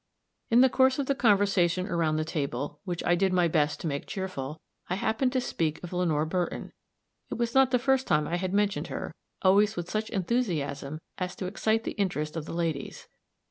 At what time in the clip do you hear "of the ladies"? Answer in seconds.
12.35-13.07